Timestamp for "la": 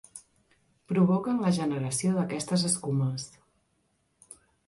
1.43-1.51